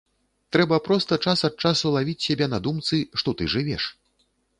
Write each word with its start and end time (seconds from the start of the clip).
Трэба 0.55 0.77
проста 0.87 1.17
час 1.25 1.43
ад 1.49 1.55
часу 1.67 1.91
лавіць 1.97 2.15
сябе 2.27 2.47
на 2.53 2.59
думцы, 2.69 3.01
што 3.23 3.35
ты 3.43 3.49
жывеш. 3.57 3.83